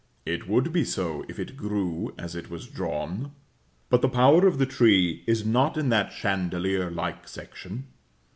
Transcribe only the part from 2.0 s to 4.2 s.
as it is drawn. But the